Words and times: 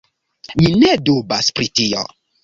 Mi 0.61 0.69
ne 0.83 0.95
dubas 1.09 1.49
pri 1.59 1.67
tio. 1.81 2.07